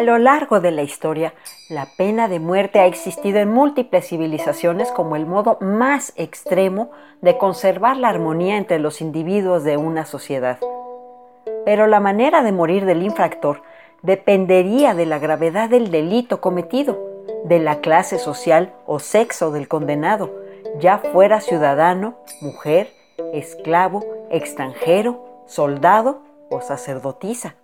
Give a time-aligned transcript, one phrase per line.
[0.00, 1.34] A lo largo de la historia,
[1.68, 6.90] la pena de muerte ha existido en múltiples civilizaciones como el modo más extremo
[7.20, 10.58] de conservar la armonía entre los individuos de una sociedad.
[11.66, 13.60] Pero la manera de morir del infractor
[14.00, 16.98] dependería de la gravedad del delito cometido,
[17.44, 20.30] de la clase social o sexo del condenado,
[20.78, 22.88] ya fuera ciudadano, mujer,
[23.34, 27.54] esclavo, extranjero, soldado o sacerdotisa.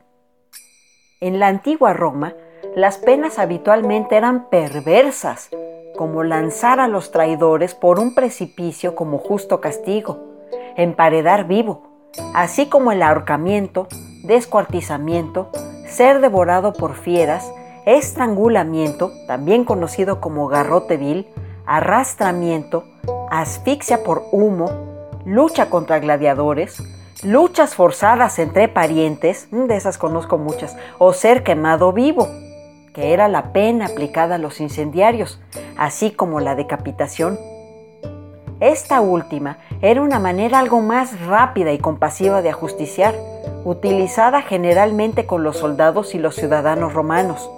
[1.19, 2.34] En la antigua Roma,
[2.75, 5.48] las penas habitualmente eran perversas,
[5.97, 10.19] como lanzar a los traidores por un precipicio como justo castigo,
[10.77, 11.84] emparedar vivo,
[12.34, 13.89] así como el ahorcamiento,
[14.25, 15.48] descuartizamiento,
[15.87, 17.50] ser devorado por fieras,
[17.87, 21.28] estrangulamiento, también conocido como garrote vil,
[21.64, 22.84] arrastramiento,
[23.31, 24.67] asfixia por humo,
[25.25, 26.83] lucha contra gladiadores,
[27.22, 32.28] luchas forzadas entre parientes, mm, de esas conozco muchas, o ser quemado vivo,
[32.92, 35.41] que era la pena aplicada a los incendiarios,
[35.77, 37.39] así como la decapitación.
[38.61, 43.14] Esta última era una manera algo más rápida y compasiva de ajusticiar,
[43.64, 47.50] utilizada generalmente con los soldados y los ciudadanos romanos.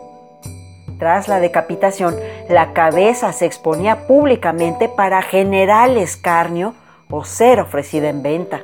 [0.98, 2.16] Tras la decapitación,
[2.48, 6.74] la cabeza se exponía públicamente para general escarnio
[7.08, 8.62] o ser ofrecida en venta.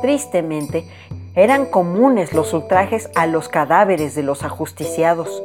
[0.00, 0.84] Tristemente,
[1.34, 5.42] eran comunes los ultrajes a los cadáveres de los ajusticiados.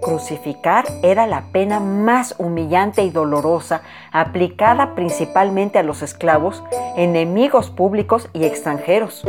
[0.00, 6.62] Crucificar era la pena más humillante y dolorosa aplicada principalmente a los esclavos,
[6.96, 9.24] enemigos públicos y extranjeros.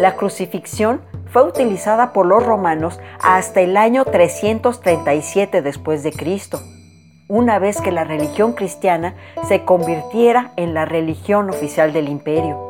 [0.00, 6.60] La crucifixión fue utilizada por los romanos hasta el año 337 después de Cristo,
[7.28, 9.14] una vez que la religión cristiana
[9.46, 12.65] se convirtiera en la religión oficial del imperio.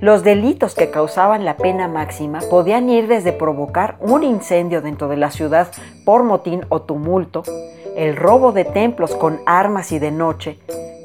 [0.00, 5.16] Los delitos que causaban la pena máxima podían ir desde provocar un incendio dentro de
[5.16, 5.68] la ciudad
[6.04, 7.42] por motín o tumulto,
[7.96, 10.58] el robo de templos con armas y de noche,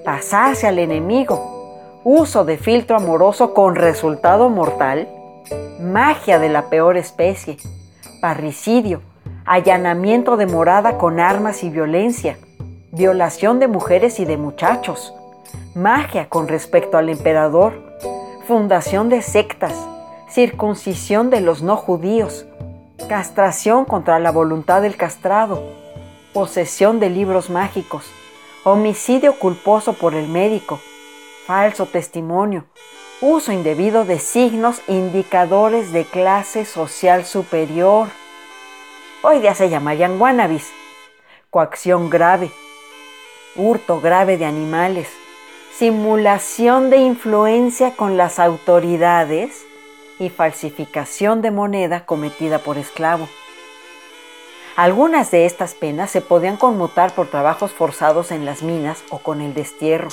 [0.04, 5.08] pasarse al enemigo, uso de filtro amoroso con resultado mortal,
[5.80, 7.58] magia de la peor especie,
[8.22, 9.02] parricidio,
[9.46, 12.38] allanamiento de morada con armas y violencia,
[12.92, 15.14] violación de mujeres y de muchachos,
[15.76, 17.74] magia con respecto al emperador,
[18.50, 19.76] fundación de sectas,
[20.28, 22.48] circuncisión de los no judíos,
[23.08, 25.62] castración contra la voluntad del castrado,
[26.34, 28.12] posesión de libros mágicos,
[28.64, 30.80] homicidio culposo por el médico,
[31.46, 32.66] falso testimonio,
[33.22, 38.08] uso indebido de signos indicadores de clase social superior.
[39.22, 40.72] Hoy día se llamarían wannabis,
[41.52, 42.50] coacción grave,
[43.56, 45.08] hurto grave de animales,
[45.80, 49.66] simulación de influencia con las autoridades
[50.20, 53.30] y falsificación de moneda cometida por esclavo.
[54.76, 59.40] Algunas de estas penas se podían conmutar por trabajos forzados en las minas o con
[59.40, 60.10] el destierro.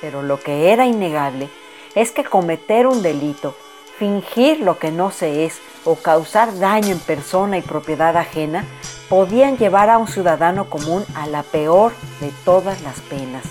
[0.00, 1.50] Pero lo que era innegable
[1.94, 3.54] es que cometer un delito,
[3.98, 8.64] fingir lo que no se es o causar daño en persona y propiedad ajena
[9.10, 11.92] podían llevar a un ciudadano común a la peor
[12.22, 13.44] de todas las penas,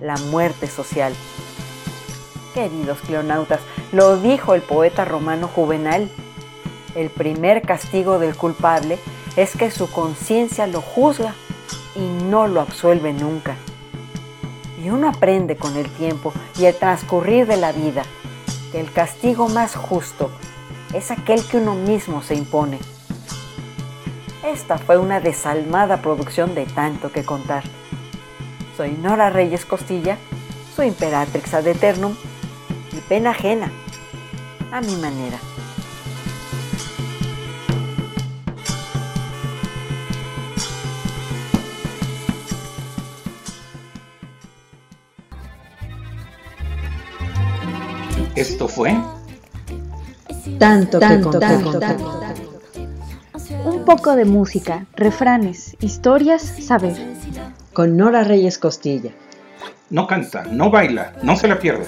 [0.00, 1.14] la muerte social.
[2.54, 3.60] Queridos cleonautas,
[3.92, 6.10] lo dijo el poeta romano Juvenal.
[6.94, 8.98] El primer castigo del culpable
[9.36, 11.34] es que su conciencia lo juzga
[11.94, 13.56] y no lo absuelve nunca.
[14.82, 18.02] Y uno aprende con el tiempo y el transcurrir de la vida
[18.72, 20.30] que el castigo más justo
[20.94, 22.78] es aquel que uno mismo se impone.
[24.44, 27.64] Esta fue una desalmada producción de tanto que contar.
[28.76, 30.18] Soy Nora Reyes Costilla,
[30.74, 32.14] soy imperatrix ad eternum
[32.92, 33.72] y pena ajena,
[34.70, 35.38] a mi manera.
[48.34, 48.94] Esto fue
[50.58, 51.80] tanto, tanto, tanto,
[53.64, 57.15] Un poco de música, refranes, historias, saber.
[57.76, 59.10] Con Nora Reyes Costilla.
[59.90, 61.84] No canta, no baila, no se la pierda.